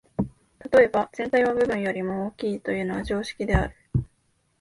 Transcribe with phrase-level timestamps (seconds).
[0.71, 3.75] 例えば、「全体は部分よりも大きい」というのは常識である。